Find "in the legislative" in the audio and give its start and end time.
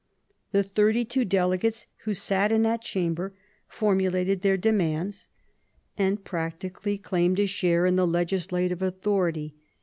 7.85-8.81